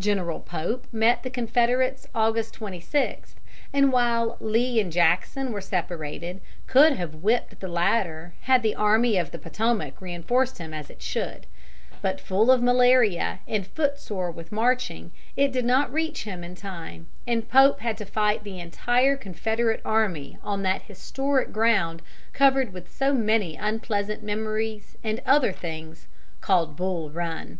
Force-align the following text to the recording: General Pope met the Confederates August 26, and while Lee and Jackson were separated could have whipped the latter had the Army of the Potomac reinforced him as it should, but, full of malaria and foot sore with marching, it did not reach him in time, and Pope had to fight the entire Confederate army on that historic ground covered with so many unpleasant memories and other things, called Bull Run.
General 0.00 0.40
Pope 0.40 0.86
met 0.90 1.22
the 1.22 1.28
Confederates 1.28 2.06
August 2.14 2.54
26, 2.54 3.34
and 3.74 3.92
while 3.92 4.38
Lee 4.40 4.80
and 4.80 4.90
Jackson 4.90 5.52
were 5.52 5.60
separated 5.60 6.40
could 6.66 6.94
have 6.94 7.16
whipped 7.16 7.60
the 7.60 7.68
latter 7.68 8.32
had 8.44 8.62
the 8.62 8.74
Army 8.74 9.18
of 9.18 9.32
the 9.32 9.38
Potomac 9.38 10.00
reinforced 10.00 10.56
him 10.56 10.72
as 10.72 10.88
it 10.88 11.02
should, 11.02 11.44
but, 12.00 12.22
full 12.22 12.50
of 12.50 12.62
malaria 12.62 13.40
and 13.46 13.66
foot 13.66 13.98
sore 14.00 14.30
with 14.30 14.50
marching, 14.50 15.12
it 15.36 15.52
did 15.52 15.66
not 15.66 15.92
reach 15.92 16.24
him 16.24 16.42
in 16.42 16.54
time, 16.54 17.06
and 17.26 17.50
Pope 17.50 17.80
had 17.80 17.98
to 17.98 18.06
fight 18.06 18.44
the 18.44 18.58
entire 18.58 19.14
Confederate 19.14 19.82
army 19.84 20.38
on 20.42 20.62
that 20.62 20.84
historic 20.88 21.52
ground 21.52 22.00
covered 22.32 22.72
with 22.72 22.90
so 22.90 23.12
many 23.12 23.56
unpleasant 23.56 24.22
memories 24.22 24.96
and 25.04 25.20
other 25.26 25.52
things, 25.52 26.06
called 26.40 26.76
Bull 26.76 27.10
Run. 27.10 27.58